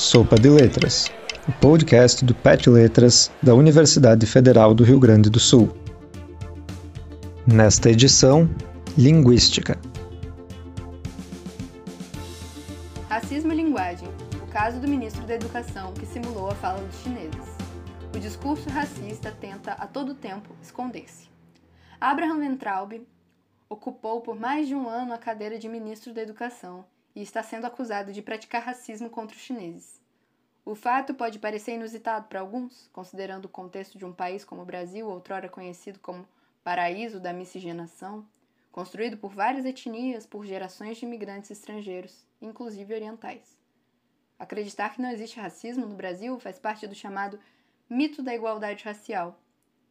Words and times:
Sopa 0.00 0.34
de 0.34 0.48
Letras, 0.48 1.12
o 1.46 1.52
podcast 1.60 2.24
do 2.24 2.34
PET 2.34 2.70
Letras 2.70 3.30
da 3.42 3.54
Universidade 3.54 4.24
Federal 4.24 4.72
do 4.72 4.82
Rio 4.82 4.98
Grande 4.98 5.28
do 5.28 5.38
Sul. 5.38 5.68
Nesta 7.46 7.90
edição, 7.90 8.48
Linguística. 8.96 9.78
Racismo 13.10 13.52
e 13.52 13.56
linguagem. 13.56 14.08
O 14.42 14.46
caso 14.50 14.80
do 14.80 14.88
ministro 14.88 15.26
da 15.26 15.34
Educação 15.34 15.92
que 15.92 16.06
simulou 16.06 16.50
a 16.50 16.54
fala 16.54 16.80
dos 16.80 16.96
chineses. 17.02 17.54
O 18.16 18.18
discurso 18.18 18.70
racista 18.70 19.30
tenta 19.30 19.72
a 19.72 19.86
todo 19.86 20.14
tempo 20.14 20.48
esconder-se. 20.62 21.28
Abraham 22.00 22.38
Ventraub 22.38 23.06
ocupou 23.68 24.22
por 24.22 24.34
mais 24.34 24.66
de 24.66 24.74
um 24.74 24.88
ano 24.88 25.12
a 25.12 25.18
cadeira 25.18 25.58
de 25.58 25.68
ministro 25.68 26.14
da 26.14 26.22
Educação 26.22 26.86
e 27.14 27.22
está 27.22 27.42
sendo 27.42 27.66
acusado 27.66 28.12
de 28.12 28.22
praticar 28.22 28.62
racismo 28.62 29.10
contra 29.10 29.36
os 29.36 29.42
chineses. 29.42 30.00
O 30.64 30.74
fato 30.74 31.14
pode 31.14 31.38
parecer 31.38 31.72
inusitado 31.72 32.28
para 32.28 32.40
alguns, 32.40 32.88
considerando 32.92 33.46
o 33.46 33.48
contexto 33.48 33.98
de 33.98 34.04
um 34.04 34.12
país 34.12 34.44
como 34.44 34.62
o 34.62 34.66
Brasil, 34.66 35.08
outrora 35.08 35.48
conhecido 35.48 35.98
como 35.98 36.28
paraíso 36.62 37.18
da 37.18 37.32
miscigenação, 37.32 38.26
construído 38.70 39.16
por 39.16 39.32
várias 39.34 39.64
etnias 39.64 40.26
por 40.26 40.44
gerações 40.44 40.98
de 40.98 41.06
imigrantes 41.06 41.50
estrangeiros, 41.50 42.24
inclusive 42.40 42.94
orientais. 42.94 43.58
Acreditar 44.38 44.94
que 44.94 45.02
não 45.02 45.10
existe 45.10 45.40
racismo 45.40 45.86
no 45.86 45.96
Brasil 45.96 46.38
faz 46.38 46.58
parte 46.58 46.86
do 46.86 46.94
chamado 46.94 47.40
mito 47.88 48.22
da 48.22 48.34
igualdade 48.34 48.84
racial, 48.84 49.38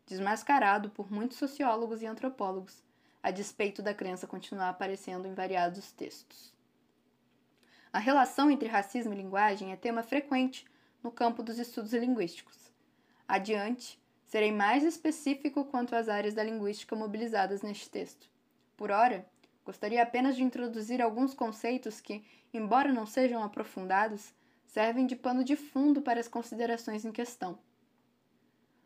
desmascarado 0.06 0.90
por 0.90 1.12
muitos 1.12 1.38
sociólogos 1.38 2.02
e 2.02 2.08
antropólogos, 2.08 2.84
a 3.22 3.32
despeito 3.32 3.82
da 3.82 3.94
crença 3.94 4.26
continuar 4.26 4.70
aparecendo 4.70 5.28
em 5.28 5.34
variados 5.34 5.92
textos. 5.92 6.54
A 7.92 7.98
relação 7.98 8.52
entre 8.52 8.70
racismo 8.70 9.14
e 9.14 9.18
linguagem 9.18 9.72
é 9.72 9.76
tema 9.76 10.04
frequente 10.04 10.64
no 11.02 11.12
campo 11.12 11.42
dos 11.42 11.58
estudos 11.58 11.92
linguísticos. 11.94 12.72
Adiante, 13.28 14.00
serei 14.26 14.52
mais 14.52 14.84
específico 14.84 15.66
quanto 15.66 15.96
às 15.96 16.08
áreas 16.08 16.36
da 16.36 16.44
linguística 16.44 16.96
mobilizadas 16.96 17.64
neste 17.64 17.90
texto. 17.90 18.30
Por 18.78 18.92
ora, 18.92 19.26
gostaria 19.66 20.04
apenas 20.04 20.36
de 20.36 20.44
introduzir 20.44 21.02
alguns 21.02 21.34
conceitos 21.34 22.00
que, 22.00 22.24
embora 22.54 22.94
não 22.94 23.08
sejam 23.08 23.44
aprofundados, 23.44 24.36
servem 24.68 25.08
de 25.08 25.16
pano 25.16 25.44
de 25.44 25.56
fundo 25.56 26.00
para 26.00 26.20
as 26.20 26.28
considerações 26.28 27.06
em 27.06 27.12
questão. 27.12 27.58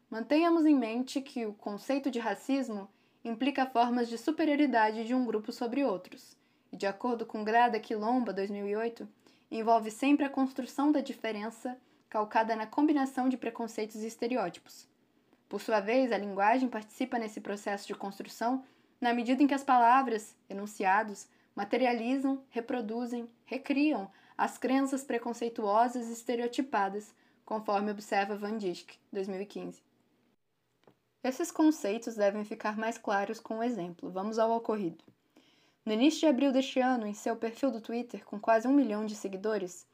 Mantenhamos 0.10 0.66
em 0.66 0.76
mente 0.76 1.20
que 1.20 1.46
o 1.46 1.54
conceito 1.54 2.10
de 2.10 2.20
racismo 2.20 2.90
implica 3.22 3.66
formas 3.66 4.08
de 4.08 4.18
superioridade 4.18 5.04
de 5.04 5.14
um 5.14 5.26
grupo 5.26 5.52
sobre 5.52 5.84
outros, 5.84 6.38
e 6.74 6.76
de 6.76 6.88
acordo 6.88 7.24
com 7.24 7.44
Grada 7.44 7.80
Quilomba 7.80 8.34
2008, 8.34 9.08
envolve 9.52 9.92
sempre 9.92 10.26
a 10.26 10.30
construção 10.30 10.92
da 10.92 11.02
diferença 11.02 11.78
calcada 12.10 12.56
na 12.56 12.66
combinação 12.66 13.30
de 13.30 13.38
preconceitos 13.38 13.98
e 13.98 14.08
estereótipos. 14.08 14.88
Por 15.48 15.62
sua 15.62 15.80
vez, 15.80 16.12
a 16.12 16.18
linguagem 16.18 16.68
participa 16.68 17.20
nesse 17.20 17.40
processo 17.40 17.86
de 17.86 17.94
construção 17.94 18.66
na 19.00 19.14
medida 19.14 19.44
em 19.44 19.46
que 19.46 19.54
as 19.54 19.64
palavras, 19.64 20.36
enunciados, 20.50 21.28
materializam, 21.56 22.44
reproduzem, 22.50 23.30
recriam 23.46 24.12
as 24.36 24.58
crenças 24.58 25.04
preconceituosas 25.04 26.08
e 26.08 26.14
estereotipadas, 26.14 27.14
conforme 27.46 27.92
observa 27.92 28.36
Van 28.36 28.58
Dijk, 28.58 28.98
2015. 29.12 29.80
Esses 31.24 31.52
conceitos 31.52 32.16
devem 32.16 32.44
ficar 32.44 32.76
mais 32.76 32.98
claros 32.98 33.40
com 33.40 33.60
o 33.60 33.64
exemplo. 33.64 34.10
Vamos 34.10 34.40
ao 34.40 34.52
ocorrido. 34.52 35.13
No 35.86 35.92
início 35.92 36.22
de 36.22 36.28
abril 36.28 36.54
deste 36.54 36.80
ano, 36.80 37.06
em 37.06 37.14
seu 37.14 37.36
perfil 37.36 37.70
do 37.70 37.82
Twitter, 37.82 38.24
com 38.24 38.40
quase 38.40 38.66
um 38.68 38.74
milhão 38.74 39.06
de 39.06 39.16
seguidores, 39.16 39.86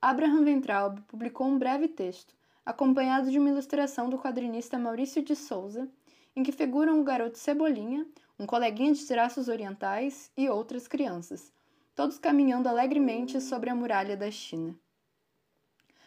Abraham 0.00 0.42
Ventraub 0.42 1.02
publicou 1.02 1.46
um 1.46 1.58
breve 1.58 1.86
texto, 1.86 2.34
acompanhado 2.64 3.30
de 3.30 3.38
uma 3.38 3.50
ilustração 3.50 4.08
do 4.08 4.18
quadrinista 4.18 4.78
Maurício 4.78 5.22
de 5.22 5.36
Souza, 5.36 5.86
em 6.34 6.42
que 6.42 6.50
figuram 6.50 6.98
o 6.98 7.04
garoto 7.04 7.36
Cebolinha, 7.36 8.06
um 8.38 8.46
coleguinha 8.46 8.94
de 8.94 9.06
traços 9.06 9.46
orientais 9.48 10.32
e 10.34 10.48
outras 10.48 10.88
crianças, 10.88 11.52
todos 11.94 12.18
caminhando 12.18 12.68
alegremente 12.68 13.38
sobre 13.38 13.68
a 13.68 13.74
muralha 13.74 14.16
da 14.16 14.30
China. 14.30 14.74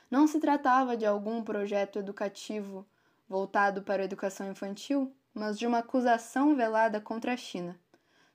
Não 0.10 0.26
se 0.26 0.40
tratava 0.40 0.98
de 0.98 1.06
algum 1.06 1.44
projeto 1.44 2.00
educativo 2.00 2.88
voltado 3.30 3.84
para 3.84 4.02
a 4.02 4.06
educação 4.06 4.50
infantil, 4.50 5.14
mas 5.32 5.60
de 5.60 5.68
uma 5.68 5.80
acusação 5.80 6.56
velada 6.56 7.00
contra 7.00 7.34
a 7.34 7.38
China. 7.38 7.80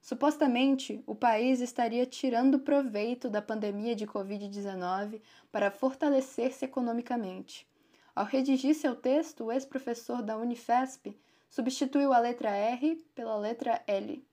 Supostamente, 0.03 1.01
o 1.07 1.15
país 1.15 1.61
estaria 1.61 2.05
tirando 2.05 2.59
proveito 2.59 3.31
da 3.31 3.41
pandemia 3.41 3.95
de 3.95 4.05
Covid-19 4.05 5.23
para 5.53 5.71
fortalecer-se 5.71 6.65
economicamente. 6.65 7.65
Ao 8.13 8.25
redigir 8.25 8.75
seu 8.75 8.97
texto, 8.97 9.45
o 9.45 9.53
ex-professor 9.53 10.21
da 10.21 10.37
Unifesp 10.37 11.17
substituiu 11.49 12.13
a 12.13 12.19
letra 12.19 12.51
R 12.51 12.97
pela 13.15 13.37
letra 13.37 13.81
L, 13.87 14.27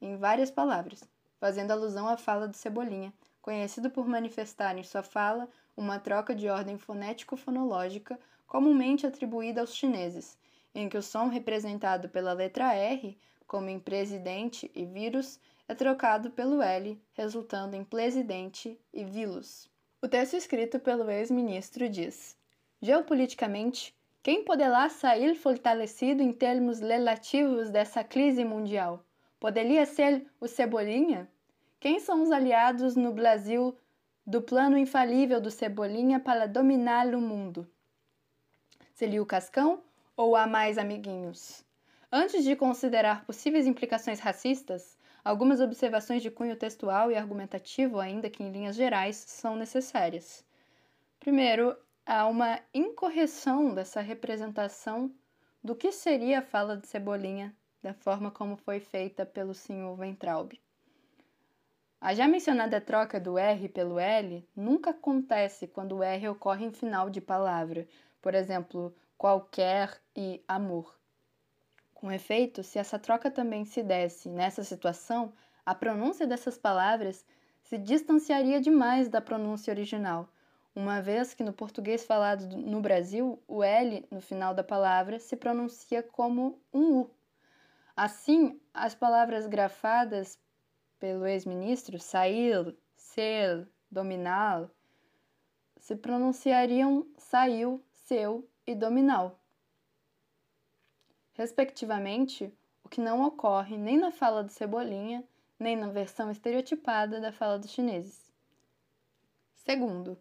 em 0.00 0.16
várias 0.16 0.50
palavras, 0.50 1.04
fazendo 1.38 1.70
alusão 1.70 2.08
à 2.08 2.16
fala 2.16 2.48
do 2.48 2.56
Cebolinha, 2.56 3.14
conhecido 3.40 3.90
por 3.90 4.08
manifestar 4.08 4.76
em 4.76 4.82
sua 4.82 5.04
fala 5.04 5.48
uma 5.76 6.00
troca 6.00 6.34
de 6.34 6.48
ordem 6.48 6.76
fonético-fonológica 6.76 8.18
comumente 8.44 9.06
atribuída 9.06 9.60
aos 9.60 9.72
chineses, 9.72 10.36
em 10.74 10.88
que 10.88 10.98
o 10.98 11.02
som 11.02 11.28
representado 11.28 12.08
pela 12.08 12.32
letra 12.32 12.74
R, 12.74 13.16
como 13.52 13.68
em 13.68 13.78
presidente 13.78 14.70
e 14.74 14.86
vírus, 14.86 15.38
é 15.68 15.74
trocado 15.74 16.30
pelo 16.30 16.62
L, 16.62 16.98
resultando 17.12 17.76
em 17.76 17.84
presidente 17.84 18.80
e 18.94 19.04
vírus. 19.04 19.68
O 20.00 20.08
texto 20.08 20.34
escrito 20.34 20.80
pelo 20.80 21.10
ex-ministro 21.10 21.86
diz: 21.86 22.34
Geopoliticamente, 22.80 23.94
quem 24.22 24.42
poderá 24.42 24.88
sair 24.88 25.34
fortalecido 25.34 26.22
em 26.22 26.32
termos 26.32 26.80
relativos 26.80 27.68
dessa 27.68 28.02
crise 28.02 28.42
mundial? 28.42 29.04
Poderia 29.38 29.84
ser 29.84 30.24
o 30.40 30.48
Cebolinha? 30.48 31.30
Quem 31.78 32.00
são 32.00 32.22
os 32.22 32.30
aliados 32.30 32.96
no 32.96 33.12
Brasil 33.12 33.76
do 34.26 34.40
plano 34.40 34.78
infalível 34.78 35.42
do 35.42 35.50
Cebolinha 35.50 36.18
para 36.18 36.48
dominar 36.48 37.14
o 37.14 37.20
mundo? 37.20 37.68
Seria 38.94 39.22
o 39.22 39.26
Cascão 39.26 39.82
ou 40.16 40.34
há 40.34 40.46
mais 40.46 40.78
amiguinhos? 40.78 41.62
Antes 42.14 42.44
de 42.44 42.54
considerar 42.54 43.24
possíveis 43.24 43.66
implicações 43.66 44.20
racistas, 44.20 44.98
algumas 45.24 45.62
observações 45.62 46.20
de 46.20 46.30
cunho 46.30 46.54
textual 46.54 47.10
e 47.10 47.16
argumentativo, 47.16 47.98
ainda 47.98 48.28
que 48.28 48.42
em 48.42 48.52
linhas 48.52 48.76
gerais, 48.76 49.16
são 49.16 49.56
necessárias. 49.56 50.44
Primeiro, 51.18 51.74
há 52.04 52.26
uma 52.26 52.60
incorreção 52.74 53.74
dessa 53.74 54.02
representação 54.02 55.10
do 55.64 55.74
que 55.74 55.90
seria 55.90 56.40
a 56.40 56.42
fala 56.42 56.76
de 56.76 56.86
Cebolinha, 56.86 57.56
da 57.82 57.94
forma 57.94 58.30
como 58.30 58.58
foi 58.58 58.78
feita 58.78 59.24
pelo 59.24 59.54
senhor 59.54 59.96
Ventraub. 59.96 60.52
A 61.98 62.12
já 62.12 62.28
mencionada 62.28 62.78
troca 62.78 63.18
do 63.18 63.38
R 63.38 63.70
pelo 63.70 63.98
L 63.98 64.46
nunca 64.54 64.90
acontece 64.90 65.66
quando 65.66 65.96
o 65.96 66.02
R 66.02 66.28
ocorre 66.28 66.66
em 66.66 66.72
final 66.72 67.08
de 67.08 67.22
palavra, 67.22 67.88
por 68.20 68.34
exemplo, 68.34 68.94
qualquer 69.16 69.98
e 70.14 70.44
amor. 70.46 71.00
Com 72.02 72.10
efeito, 72.10 72.64
se 72.64 72.80
essa 72.80 72.98
troca 72.98 73.30
também 73.30 73.64
se 73.64 73.80
desse 73.80 74.28
nessa 74.28 74.64
situação, 74.64 75.32
a 75.64 75.72
pronúncia 75.72 76.26
dessas 76.26 76.58
palavras 76.58 77.24
se 77.62 77.78
distanciaria 77.78 78.60
demais 78.60 79.08
da 79.08 79.20
pronúncia 79.20 79.72
original, 79.72 80.28
uma 80.74 81.00
vez 81.00 81.32
que 81.32 81.44
no 81.44 81.52
português 81.52 82.04
falado 82.04 82.56
no 82.56 82.80
Brasil, 82.80 83.40
o 83.46 83.62
L 83.62 84.04
no 84.10 84.20
final 84.20 84.52
da 84.52 84.64
palavra 84.64 85.20
se 85.20 85.36
pronuncia 85.36 86.02
como 86.02 86.60
um 86.74 87.02
U. 87.02 87.10
Assim, 87.96 88.60
as 88.74 88.96
palavras 88.96 89.46
grafadas 89.46 90.36
pelo 90.98 91.24
ex-ministro 91.24 92.00
sair, 92.00 92.76
ser, 92.96 93.68
dominar, 93.88 94.68
se 95.78 95.94
pronunciariam 95.94 97.06
saiu, 97.16 97.80
seu 97.92 98.44
e 98.66 98.74
dominal. 98.74 99.38
Respectivamente, 101.34 102.52
o 102.84 102.88
que 102.88 103.00
não 103.00 103.24
ocorre 103.24 103.76
nem 103.76 103.96
na 103.96 104.10
fala 104.10 104.44
do 104.44 104.52
Cebolinha, 104.52 105.24
nem 105.58 105.76
na 105.76 105.88
versão 105.88 106.30
estereotipada 106.30 107.20
da 107.20 107.32
fala 107.32 107.58
dos 107.58 107.70
chineses. 107.70 108.30
Segundo, 109.54 110.18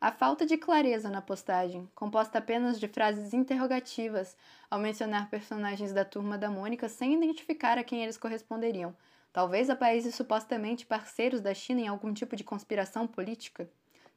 a 0.00 0.12
falta 0.12 0.44
de 0.44 0.58
clareza 0.58 1.08
na 1.08 1.22
postagem, 1.22 1.88
composta 1.94 2.38
apenas 2.38 2.78
de 2.78 2.86
frases 2.86 3.32
interrogativas 3.32 4.36
ao 4.70 4.78
mencionar 4.78 5.30
personagens 5.30 5.92
da 5.92 6.04
turma 6.04 6.36
da 6.36 6.50
Mônica 6.50 6.88
sem 6.88 7.14
identificar 7.14 7.78
a 7.78 7.82
quem 7.82 8.02
eles 8.02 8.18
corresponderiam, 8.18 8.94
talvez 9.32 9.70
a 9.70 9.74
países 9.74 10.14
supostamente 10.14 10.84
parceiros 10.84 11.40
da 11.40 11.54
China 11.54 11.80
em 11.80 11.88
algum 11.88 12.12
tipo 12.12 12.36
de 12.36 12.44
conspiração 12.44 13.06
política. 13.06 13.68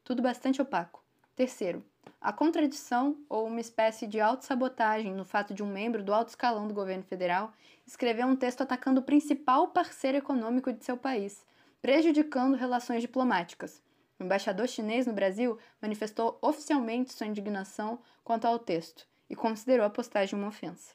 Tudo 0.03 0.21
bastante 0.21 0.61
opaco. 0.61 1.01
Terceiro, 1.35 1.83
a 2.21 2.33
contradição 2.33 3.17
ou 3.29 3.47
uma 3.47 3.59
espécie 3.59 4.07
de 4.07 4.19
autossabotagem 4.19 5.13
no 5.13 5.23
fato 5.25 5.53
de 5.53 5.63
um 5.63 5.71
membro 5.71 6.03
do 6.03 6.13
alto 6.13 6.29
escalão 6.29 6.67
do 6.67 6.73
governo 6.73 7.03
federal 7.03 7.53
escrever 7.85 8.25
um 8.25 8.35
texto 8.35 8.61
atacando 8.61 8.99
o 8.99 9.03
principal 9.03 9.69
parceiro 9.69 10.17
econômico 10.17 10.73
de 10.73 10.83
seu 10.83 10.97
país, 10.97 11.45
prejudicando 11.81 12.55
relações 12.55 13.01
diplomáticas. 13.01 13.81
O 14.19 14.23
embaixador 14.23 14.67
chinês 14.67 15.07
no 15.07 15.13
Brasil 15.13 15.57
manifestou 15.81 16.37
oficialmente 16.41 17.13
sua 17.13 17.27
indignação 17.27 17.99
quanto 18.23 18.45
ao 18.45 18.59
texto 18.59 19.07
e 19.29 19.35
considerou 19.35 19.85
a 19.85 19.89
postagem 19.89 20.37
uma 20.37 20.47
ofensa. 20.47 20.93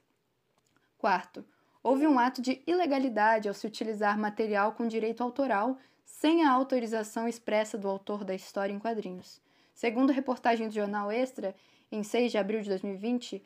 Quarto, 0.99 1.45
houve 1.83 2.07
um 2.07 2.19
ato 2.19 2.43
de 2.43 2.63
ilegalidade 2.67 3.49
ao 3.49 3.55
se 3.55 3.67
utilizar 3.67 4.19
material 4.19 4.73
com 4.73 4.87
direito 4.87 5.23
autoral 5.23 5.79
sem 6.05 6.45
a 6.45 6.51
autorização 6.51 7.27
expressa 7.27 7.79
do 7.79 7.89
autor 7.89 8.25
da 8.25 8.35
história 8.35 8.73
em 8.73 8.79
quadrinhos. 8.79 9.41
Segundo 9.75 10.13
reportagem 10.13 10.69
do 10.69 10.75
jornal 10.75 11.11
Extra, 11.11 11.55
em 11.91 12.03
6 12.03 12.33
de 12.33 12.39
abril 12.39 12.61
de 12.61 12.69
2020, 12.69 13.45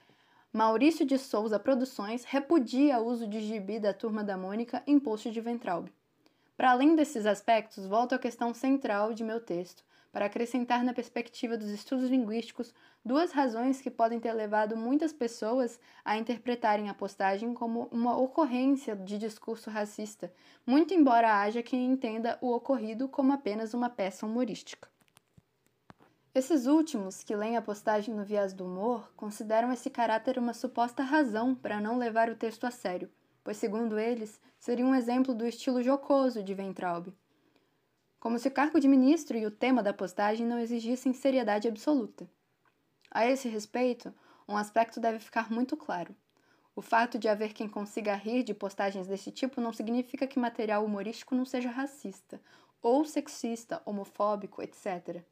Maurício 0.53 1.05
de 1.05 1.19
Souza 1.19 1.59
Produções 1.59 2.25
repudia 2.25 2.99
o 2.99 3.07
uso 3.07 3.27
de 3.27 3.41
gibi 3.41 3.79
da 3.79 3.93
Turma 3.93 4.25
da 4.25 4.37
Mônica 4.37 4.83
em 4.87 4.99
post 4.99 5.31
de 5.31 5.41
Ventralbe. 5.41 5.93
Para 6.57 6.71
além 6.71 6.97
desses 6.97 7.27
aspectos, 7.27 7.87
volto 7.87 8.15
à 8.15 8.19
questão 8.19 8.55
central 8.55 9.13
de 9.13 9.23
meu 9.23 9.41
texto, 9.41 9.85
para 10.11 10.25
acrescentar 10.25 10.83
na 10.83 10.95
perspectiva 10.95 11.59
dos 11.59 11.69
estudos 11.69 12.09
linguísticos 12.09 12.73
duas 13.05 13.33
razões 13.33 13.83
que 13.83 13.91
podem 13.91 14.19
ter 14.19 14.33
levado 14.33 14.75
muitas 14.75 15.13
pessoas 15.13 15.79
a 16.03 16.17
interpretarem 16.17 16.89
a 16.89 16.95
postagem 16.95 17.53
como 17.53 17.87
uma 17.93 18.17
ocorrência 18.17 18.97
de 18.97 19.19
discurso 19.19 19.69
racista, 19.69 20.33
muito 20.67 20.95
embora 20.95 21.39
haja 21.39 21.63
quem 21.63 21.85
entenda 21.85 22.39
o 22.41 22.51
ocorrido 22.51 23.07
como 23.11 23.35
apenas 23.35 23.75
uma 23.75 23.91
peça 23.91 24.25
humorística. 24.25 24.89
Esses 26.37 26.67
últimos, 26.67 27.25
que 27.25 27.35
leem 27.35 27.57
a 27.57 27.63
postagem 27.63 28.15
no 28.15 28.23
viés 28.23 28.53
do 28.53 28.67
humor, 28.67 29.11
consideram 29.17 29.73
esse 29.73 29.89
caráter 29.89 30.39
uma 30.39 30.53
suposta 30.53 31.03
razão 31.03 31.55
para 31.55 31.81
não 31.81 31.97
levar 31.97 32.29
o 32.29 32.37
texto 32.37 32.67
a 32.67 32.71
sério, 32.71 33.11
pois, 33.43 33.57
segundo 33.57 33.99
eles, 33.99 34.39
seria 34.59 34.85
um 34.85 34.95
exemplo 34.95 35.35
do 35.35 35.47
estilo 35.47 35.83
jocoso 35.83 36.43
de 36.43 36.53
Ventralbe. 36.53 37.17
Como 38.21 38.39
se 38.39 38.49
o 38.49 38.51
cargo 38.51 38.79
de 38.79 38.87
ministro 38.87 39.39
e 39.39 39.47
o 39.47 39.51
tema 39.51 39.83
da 39.83 39.95
postagem 39.95 40.47
não 40.47 40.59
exigissem 40.59 41.15
seriedade 41.15 41.69
absoluta. 41.69 42.29
A 43.11 43.27
esse 43.27 43.49
respeito, 43.49 44.15
um 44.47 44.59
aspecto 44.59 45.01
deve 45.01 45.19
ficar 45.19 45.51
muito 45.51 45.75
claro. 45.75 46.15
O 46.75 46.83
fato 46.83 47.19
de 47.19 47.29
haver 47.29 47.55
quem 47.55 47.67
consiga 47.67 48.15
rir 48.15 48.43
de 48.43 48.53
postagens 48.53 49.07
desse 49.07 49.31
tipo 49.31 49.59
não 49.59 49.73
significa 49.73 50.27
que 50.27 50.39
material 50.39 50.85
humorístico 50.85 51.35
não 51.35 51.47
seja 51.47 51.71
racista, 51.71 52.39
ou 52.83 53.07
sexista, 53.07 53.81
homofóbico, 53.87 54.61
etc. 54.61 55.25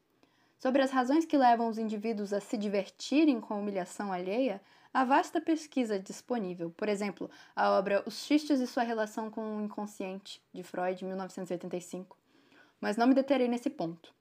Sobre 0.64 0.80
as 0.80 0.90
razões 0.90 1.26
que 1.26 1.36
levam 1.36 1.68
os 1.68 1.76
indivíduos 1.76 2.32
a 2.32 2.40
se 2.40 2.56
divertirem 2.56 3.38
com 3.38 3.52
a 3.52 3.56
humilhação 3.58 4.10
alheia, 4.10 4.62
há 4.94 5.04
vasta 5.04 5.38
pesquisa 5.38 5.98
disponível. 6.00 6.70
Por 6.70 6.88
exemplo, 6.88 7.30
a 7.54 7.72
obra 7.72 8.02
Os 8.06 8.24
Xistes 8.24 8.60
e 8.60 8.66
sua 8.66 8.82
relação 8.82 9.30
com 9.30 9.58
o 9.58 9.60
inconsciente, 9.60 10.40
de 10.54 10.62
Freud, 10.62 11.04
1985. 11.04 12.16
Mas 12.80 12.96
não 12.96 13.06
me 13.06 13.12
deterei 13.12 13.46
nesse 13.46 13.68
ponto. 13.68 14.14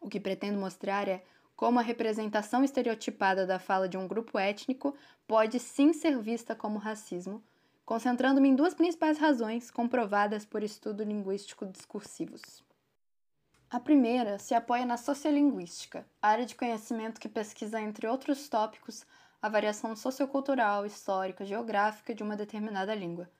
O 0.00 0.08
que 0.08 0.18
pretendo 0.18 0.58
mostrar 0.58 1.06
é 1.06 1.22
como 1.54 1.78
a 1.78 1.82
representação 1.82 2.64
estereotipada 2.64 3.46
da 3.46 3.60
fala 3.60 3.88
de 3.88 3.96
um 3.96 4.08
grupo 4.08 4.40
étnico 4.40 4.96
pode 5.28 5.60
sim 5.60 5.92
ser 5.92 6.18
vista 6.18 6.56
como 6.56 6.76
racismo, 6.80 7.40
concentrando-me 7.84 8.48
em 8.48 8.56
duas 8.56 8.74
principais 8.74 9.16
razões 9.16 9.70
comprovadas 9.70 10.44
por 10.44 10.64
estudo 10.64 11.04
linguístico 11.04 11.64
discursivos. 11.66 12.64
A 13.72 13.80
primeira 13.80 14.38
se 14.38 14.54
apoia 14.54 14.84
na 14.84 14.98
sociolinguística, 14.98 16.04
área 16.20 16.44
de 16.44 16.54
conhecimento 16.54 17.18
que 17.18 17.26
pesquisa, 17.26 17.80
entre 17.80 18.06
outros 18.06 18.46
tópicos, 18.46 19.06
a 19.40 19.48
variação 19.48 19.96
sociocultural, 19.96 20.84
histórica, 20.84 21.42
geográfica 21.42 22.14
de 22.14 22.22
uma 22.22 22.36
determinada 22.36 22.94
língua. 22.94 23.30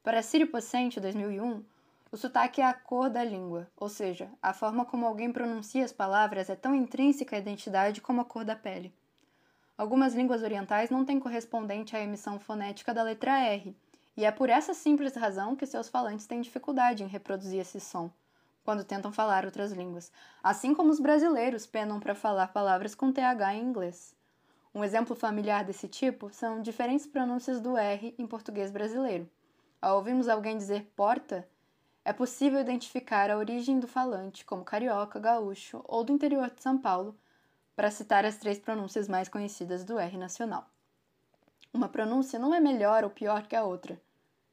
Para 0.00 0.22
Círio 0.22 0.46
Pocente, 0.46 1.00
2001, 1.00 1.64
o 2.12 2.16
sotaque 2.16 2.60
é 2.60 2.66
a 2.66 2.72
cor 2.72 3.10
da 3.10 3.24
língua, 3.24 3.68
ou 3.76 3.88
seja, 3.88 4.30
a 4.40 4.54
forma 4.54 4.84
como 4.84 5.04
alguém 5.04 5.32
pronuncia 5.32 5.84
as 5.84 5.92
palavras 5.92 6.48
é 6.48 6.54
tão 6.54 6.72
intrínseca 6.72 7.34
à 7.34 7.40
identidade 7.40 8.00
como 8.00 8.20
a 8.20 8.24
cor 8.24 8.44
da 8.44 8.54
pele. 8.54 8.94
Algumas 9.76 10.14
línguas 10.14 10.44
orientais 10.44 10.88
não 10.88 11.04
têm 11.04 11.18
correspondente 11.18 11.96
à 11.96 12.00
emissão 12.00 12.38
fonética 12.38 12.94
da 12.94 13.02
letra 13.02 13.36
R, 13.40 13.76
e 14.16 14.24
é 14.24 14.30
por 14.30 14.50
essa 14.50 14.72
simples 14.72 15.16
razão 15.16 15.56
que 15.56 15.66
seus 15.66 15.88
falantes 15.88 16.28
têm 16.28 16.40
dificuldade 16.40 17.02
em 17.02 17.08
reproduzir 17.08 17.58
esse 17.58 17.80
som 17.80 18.08
quando 18.68 18.84
tentam 18.84 19.10
falar 19.10 19.46
outras 19.46 19.72
línguas, 19.72 20.12
assim 20.42 20.74
como 20.74 20.90
os 20.90 21.00
brasileiros 21.00 21.64
penam 21.64 21.98
para 21.98 22.14
falar 22.14 22.48
palavras 22.48 22.94
com 22.94 23.10
TH 23.10 23.54
em 23.54 23.62
inglês. 23.62 24.14
Um 24.74 24.84
exemplo 24.84 25.16
familiar 25.16 25.64
desse 25.64 25.88
tipo 25.88 26.28
são 26.34 26.60
diferentes 26.60 27.06
pronúncias 27.06 27.62
do 27.62 27.78
R 27.78 28.14
em 28.18 28.26
português 28.26 28.70
brasileiro. 28.70 29.26
Ao 29.80 29.96
ouvirmos 29.96 30.28
alguém 30.28 30.58
dizer 30.58 30.84
porta, 30.94 31.48
é 32.04 32.12
possível 32.12 32.60
identificar 32.60 33.30
a 33.30 33.38
origem 33.38 33.80
do 33.80 33.88
falante 33.88 34.44
como 34.44 34.62
carioca, 34.62 35.18
gaúcho 35.18 35.82
ou 35.88 36.04
do 36.04 36.12
interior 36.12 36.50
de 36.50 36.62
São 36.62 36.76
Paulo, 36.76 37.16
para 37.74 37.90
citar 37.90 38.26
as 38.26 38.36
três 38.36 38.58
pronúncias 38.58 39.08
mais 39.08 39.30
conhecidas 39.30 39.82
do 39.82 39.98
R 39.98 40.18
nacional. 40.18 40.68
Uma 41.72 41.88
pronúncia 41.88 42.38
não 42.38 42.52
é 42.52 42.60
melhor 42.60 43.02
ou 43.02 43.08
pior 43.08 43.46
que 43.46 43.56
a 43.56 43.64
outra, 43.64 43.98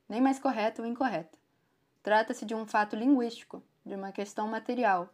nem 0.07 0.21
mais 0.21 0.39
correta 0.39 0.81
ou 0.81 0.87
incorreta. 0.87 1.37
Trata-se 2.01 2.45
de 2.45 2.55
um 2.55 2.65
fato 2.65 2.95
linguístico, 2.95 3.61
de 3.85 3.93
uma 3.93 4.11
questão 4.11 4.47
material, 4.47 5.09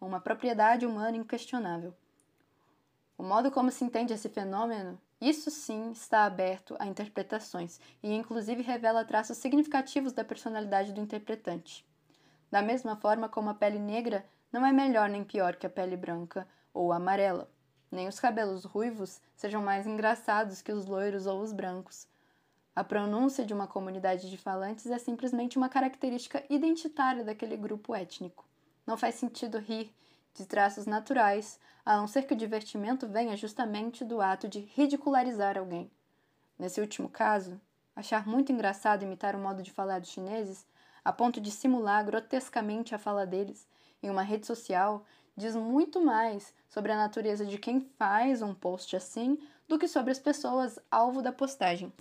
uma 0.00 0.20
propriedade 0.20 0.86
humana 0.86 1.16
inquestionável. 1.16 1.94
O 3.18 3.22
modo 3.22 3.50
como 3.50 3.70
se 3.70 3.84
entende 3.84 4.12
esse 4.12 4.28
fenômeno, 4.28 4.98
isso 5.20 5.50
sim 5.50 5.90
está 5.90 6.24
aberto 6.24 6.76
a 6.78 6.86
interpretações 6.86 7.80
e, 8.02 8.14
inclusive, 8.14 8.62
revela 8.62 9.04
traços 9.04 9.38
significativos 9.38 10.12
da 10.12 10.24
personalidade 10.24 10.92
do 10.92 11.00
interpretante. 11.00 11.84
Da 12.50 12.62
mesma 12.62 12.96
forma 12.96 13.28
como 13.28 13.50
a 13.50 13.54
pele 13.54 13.78
negra 13.78 14.24
não 14.50 14.64
é 14.64 14.72
melhor 14.72 15.08
nem 15.08 15.24
pior 15.24 15.56
que 15.56 15.66
a 15.66 15.70
pele 15.70 15.96
branca 15.96 16.46
ou 16.72 16.92
amarela, 16.92 17.50
nem 17.90 18.06
os 18.06 18.20
cabelos 18.20 18.64
ruivos 18.64 19.20
sejam 19.34 19.62
mais 19.62 19.86
engraçados 19.86 20.62
que 20.62 20.72
os 20.72 20.86
loiros 20.86 21.26
ou 21.26 21.40
os 21.40 21.52
brancos, 21.52 22.06
a 22.78 22.84
pronúncia 22.84 23.44
de 23.44 23.52
uma 23.52 23.66
comunidade 23.66 24.30
de 24.30 24.36
falantes 24.38 24.86
é 24.86 24.98
simplesmente 24.98 25.58
uma 25.58 25.68
característica 25.68 26.44
identitária 26.48 27.24
daquele 27.24 27.56
grupo 27.56 27.92
étnico. 27.92 28.44
Não 28.86 28.96
faz 28.96 29.16
sentido 29.16 29.58
rir 29.58 29.92
de 30.32 30.46
traços 30.46 30.86
naturais, 30.86 31.58
a 31.84 31.96
não 31.96 32.06
ser 32.06 32.22
que 32.22 32.34
o 32.34 32.36
divertimento 32.36 33.04
venha 33.08 33.36
justamente 33.36 34.04
do 34.04 34.20
ato 34.20 34.46
de 34.46 34.60
ridicularizar 34.60 35.58
alguém. 35.58 35.90
Nesse 36.56 36.80
último 36.80 37.08
caso, 37.08 37.60
achar 37.96 38.28
muito 38.28 38.52
engraçado 38.52 39.02
imitar 39.02 39.34
o 39.34 39.40
modo 39.40 39.60
de 39.60 39.72
falar 39.72 39.98
dos 39.98 40.10
chineses, 40.10 40.64
a 41.04 41.12
ponto 41.12 41.40
de 41.40 41.50
simular 41.50 42.06
grotescamente 42.06 42.94
a 42.94 42.98
fala 42.98 43.26
deles 43.26 43.66
em 44.00 44.08
uma 44.08 44.22
rede 44.22 44.46
social, 44.46 45.04
diz 45.36 45.56
muito 45.56 46.00
mais 46.00 46.54
sobre 46.68 46.92
a 46.92 46.96
natureza 46.96 47.44
de 47.44 47.58
quem 47.58 47.80
faz 47.98 48.40
um 48.40 48.54
post 48.54 48.94
assim 48.94 49.36
do 49.66 49.80
que 49.80 49.88
sobre 49.88 50.12
as 50.12 50.20
pessoas 50.20 50.78
alvo 50.88 51.20
da 51.20 51.32
postagem. 51.32 51.92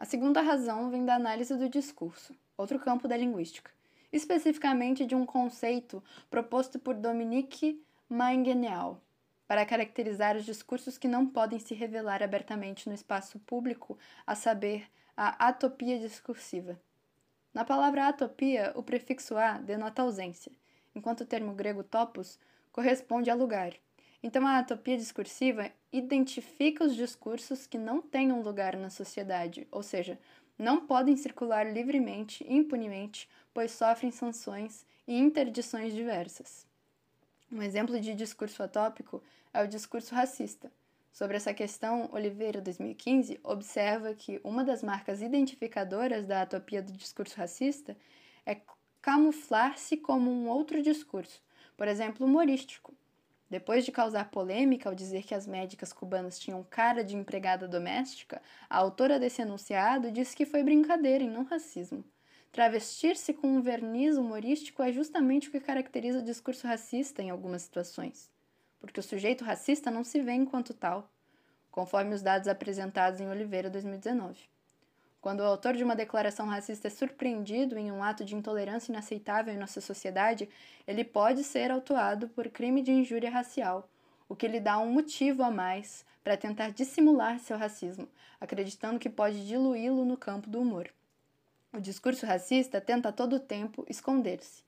A 0.00 0.06
segunda 0.06 0.40
razão 0.40 0.88
vem 0.88 1.04
da 1.04 1.14
análise 1.14 1.54
do 1.54 1.68
discurso, 1.68 2.34
outro 2.56 2.78
campo 2.78 3.06
da 3.06 3.18
linguística, 3.18 3.70
especificamente 4.10 5.04
de 5.04 5.14
um 5.14 5.26
conceito 5.26 6.02
proposto 6.30 6.78
por 6.78 6.94
Dominique 6.94 7.84
Mainguenial, 8.08 8.98
para 9.46 9.66
caracterizar 9.66 10.38
os 10.38 10.46
discursos 10.46 10.96
que 10.96 11.06
não 11.06 11.26
podem 11.26 11.58
se 11.58 11.74
revelar 11.74 12.22
abertamente 12.22 12.88
no 12.88 12.94
espaço 12.94 13.38
público, 13.40 13.98
a 14.26 14.34
saber, 14.34 14.90
a 15.14 15.48
atopia 15.48 15.98
discursiva. 15.98 16.80
Na 17.52 17.62
palavra 17.62 18.08
atopia, 18.08 18.72
o 18.74 18.82
prefixo 18.82 19.36
a 19.36 19.58
denota 19.58 20.00
ausência, 20.00 20.50
enquanto 20.94 21.20
o 21.20 21.26
termo 21.26 21.52
grego 21.52 21.84
topos 21.84 22.38
corresponde 22.72 23.28
a 23.28 23.34
lugar, 23.34 23.74
então, 24.22 24.46
a 24.46 24.58
atopia 24.58 24.98
discursiva 24.98 25.70
identifica 25.90 26.84
os 26.84 26.94
discursos 26.94 27.66
que 27.66 27.78
não 27.78 28.02
têm 28.02 28.30
um 28.30 28.42
lugar 28.42 28.76
na 28.76 28.90
sociedade, 28.90 29.66
ou 29.70 29.82
seja, 29.82 30.18
não 30.58 30.86
podem 30.86 31.16
circular 31.16 31.72
livremente 31.72 32.44
impunemente, 32.46 33.26
pois 33.54 33.70
sofrem 33.70 34.10
sanções 34.10 34.84
e 35.08 35.18
interdições 35.18 35.94
diversas. 35.94 36.66
Um 37.50 37.62
exemplo 37.62 37.98
de 37.98 38.14
discurso 38.14 38.62
atópico 38.62 39.22
é 39.54 39.62
o 39.62 39.66
discurso 39.66 40.14
racista. 40.14 40.70
Sobre 41.10 41.36
essa 41.36 41.52
questão, 41.54 42.08
Oliveira, 42.12 42.60
2015, 42.60 43.40
observa 43.42 44.14
que 44.14 44.38
uma 44.44 44.62
das 44.62 44.82
marcas 44.82 45.22
identificadoras 45.22 46.26
da 46.26 46.42
atopia 46.42 46.82
do 46.82 46.92
discurso 46.92 47.36
racista 47.36 47.96
é 48.44 48.60
camuflar-se 49.00 49.96
como 49.96 50.30
um 50.30 50.46
outro 50.46 50.82
discurso, 50.82 51.42
por 51.76 51.88
exemplo, 51.88 52.26
humorístico, 52.26 52.94
depois 53.50 53.84
de 53.84 53.90
causar 53.90 54.30
polêmica 54.30 54.88
ao 54.88 54.94
dizer 54.94 55.24
que 55.24 55.34
as 55.34 55.44
médicas 55.44 55.92
cubanas 55.92 56.38
tinham 56.38 56.62
cara 56.62 57.02
de 57.02 57.16
empregada 57.16 57.66
doméstica, 57.66 58.40
a 58.68 58.78
autora 58.78 59.18
desse 59.18 59.42
enunciado 59.42 60.12
disse 60.12 60.36
que 60.36 60.46
foi 60.46 60.62
brincadeira 60.62 61.24
e 61.24 61.28
não 61.28 61.42
racismo. 61.42 62.04
Travestir-se 62.52 63.34
com 63.34 63.48
um 63.48 63.60
verniz 63.60 64.16
humorístico 64.16 64.82
é 64.82 64.92
justamente 64.92 65.48
o 65.48 65.50
que 65.50 65.60
caracteriza 65.60 66.20
o 66.20 66.24
discurso 66.24 66.66
racista 66.66 67.22
em 67.22 67.30
algumas 67.30 67.62
situações, 67.62 68.30
porque 68.78 69.00
o 69.00 69.02
sujeito 69.02 69.44
racista 69.44 69.90
não 69.90 70.04
se 70.04 70.22
vê 70.22 70.32
enquanto 70.32 70.72
tal, 70.72 71.10
conforme 71.70 72.14
os 72.14 72.22
dados 72.22 72.46
apresentados 72.48 73.20
em 73.20 73.28
Oliveira 73.28 73.68
2019. 73.68 74.48
Quando 75.20 75.40
o 75.40 75.44
autor 75.44 75.74
de 75.76 75.84
uma 75.84 75.94
declaração 75.94 76.46
racista 76.46 76.88
é 76.88 76.90
surpreendido 76.90 77.78
em 77.78 77.92
um 77.92 78.02
ato 78.02 78.24
de 78.24 78.34
intolerância 78.34 78.90
inaceitável 78.90 79.52
em 79.52 79.58
nossa 79.58 79.80
sociedade, 79.80 80.48
ele 80.86 81.04
pode 81.04 81.44
ser 81.44 81.70
autuado 81.70 82.28
por 82.28 82.48
crime 82.48 82.80
de 82.80 82.90
injúria 82.90 83.30
racial, 83.30 83.86
o 84.28 84.34
que 84.34 84.48
lhe 84.48 84.58
dá 84.58 84.78
um 84.78 84.90
motivo 84.90 85.42
a 85.42 85.50
mais 85.50 86.06
para 86.24 86.38
tentar 86.38 86.70
dissimular 86.70 87.38
seu 87.38 87.58
racismo, 87.58 88.08
acreditando 88.40 88.98
que 88.98 89.10
pode 89.10 89.46
diluí-lo 89.46 90.06
no 90.06 90.16
campo 90.16 90.48
do 90.48 90.60
humor. 90.60 90.88
O 91.72 91.80
discurso 91.80 92.24
racista 92.24 92.80
tenta 92.80 93.10
a 93.10 93.12
todo 93.12 93.38
tempo 93.38 93.84
esconder-se. 93.88 94.64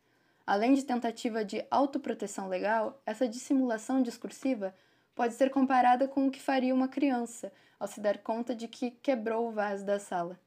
Além 0.46 0.74
de 0.74 0.84
tentativa 0.84 1.44
de 1.44 1.64
autoproteção 1.70 2.48
legal, 2.48 3.00
essa 3.06 3.26
dissimulação 3.26 4.02
discursiva 4.02 4.74
pode 5.14 5.34
ser 5.34 5.50
comparada 5.50 6.08
com 6.08 6.26
o 6.26 6.30
que 6.30 6.40
faria 6.40 6.74
uma 6.74 6.88
criança 6.88 7.52
ao 7.78 7.86
se 7.88 8.00
dar 8.00 8.18
conta 8.18 8.54
de 8.54 8.68
que 8.68 8.90
quebrou 8.90 9.48
o 9.48 9.52
vaso 9.52 9.84
da 9.84 9.98
sala. 9.98 10.38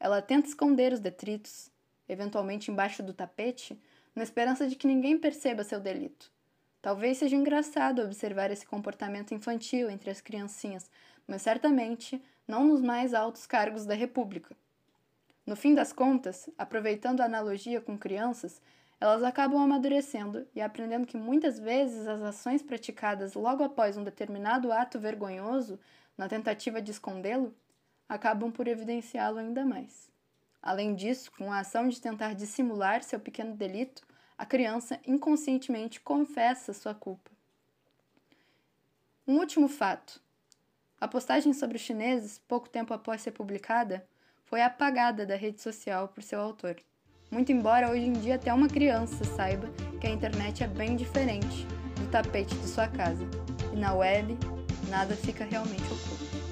Ela 0.00 0.22
tenta 0.22 0.48
esconder 0.48 0.92
os 0.92 1.00
detritos, 1.00 1.70
eventualmente 2.08 2.70
embaixo 2.70 3.02
do 3.02 3.12
tapete, 3.12 3.80
na 4.14 4.22
esperança 4.22 4.66
de 4.66 4.74
que 4.74 4.86
ninguém 4.86 5.18
perceba 5.18 5.64
seu 5.64 5.80
delito. 5.80 6.30
Talvez 6.80 7.18
seja 7.18 7.36
engraçado 7.36 8.02
observar 8.02 8.50
esse 8.50 8.66
comportamento 8.66 9.34
infantil 9.34 9.90
entre 9.90 10.10
as 10.10 10.20
criancinhas, 10.20 10.90
mas 11.26 11.42
certamente 11.42 12.22
não 12.46 12.64
nos 12.64 12.80
mais 12.80 13.12
altos 13.12 13.46
cargos 13.46 13.84
da 13.84 13.94
República. 13.94 14.56
No 15.44 15.56
fim 15.56 15.74
das 15.74 15.92
contas, 15.92 16.48
aproveitando 16.56 17.20
a 17.20 17.24
analogia 17.24 17.80
com 17.80 17.98
crianças, 17.98 18.60
elas 19.00 19.22
acabam 19.22 19.60
amadurecendo 19.60 20.46
e 20.54 20.60
aprendendo 20.60 21.06
que 21.06 21.16
muitas 21.16 21.58
vezes 21.58 22.08
as 22.08 22.20
ações 22.20 22.62
praticadas 22.62 23.34
logo 23.34 23.62
após 23.62 23.96
um 23.96 24.02
determinado 24.02 24.72
ato 24.72 24.98
vergonhoso, 24.98 25.78
na 26.16 26.28
tentativa 26.28 26.82
de 26.82 26.90
escondê-lo, 26.90 27.54
acabam 28.08 28.50
por 28.50 28.66
evidenciá-lo 28.66 29.38
ainda 29.38 29.64
mais. 29.64 30.10
Além 30.60 30.94
disso, 30.94 31.30
com 31.30 31.52
a 31.52 31.60
ação 31.60 31.88
de 31.88 32.00
tentar 32.00 32.34
dissimular 32.34 33.04
seu 33.04 33.20
pequeno 33.20 33.54
delito, 33.54 34.02
a 34.36 34.44
criança 34.44 35.00
inconscientemente 35.06 36.00
confessa 36.00 36.72
sua 36.72 36.94
culpa. 36.94 37.30
Um 39.26 39.38
último 39.38 39.68
fato. 39.68 40.20
A 41.00 41.06
postagem 41.06 41.52
sobre 41.52 41.76
os 41.76 41.82
chineses, 41.82 42.40
pouco 42.48 42.68
tempo 42.68 42.92
após 42.92 43.22
ser 43.22 43.30
publicada, 43.30 44.04
foi 44.44 44.60
apagada 44.60 45.24
da 45.24 45.36
rede 45.36 45.60
social 45.60 46.08
por 46.08 46.22
seu 46.22 46.40
autor. 46.40 46.76
Muito 47.30 47.52
embora 47.52 47.90
hoje 47.90 48.06
em 48.06 48.12
dia 48.12 48.36
até 48.36 48.52
uma 48.52 48.68
criança 48.68 49.22
saiba 49.22 49.68
que 50.00 50.06
a 50.06 50.10
internet 50.10 50.64
é 50.64 50.66
bem 50.66 50.96
diferente 50.96 51.66
do 51.96 52.06
tapete 52.10 52.54
de 52.54 52.66
sua 52.66 52.88
casa. 52.88 53.28
E 53.70 53.76
na 53.76 53.92
web, 53.92 54.36
nada 54.88 55.14
fica 55.14 55.44
realmente 55.44 55.84
oculto. 55.84 56.47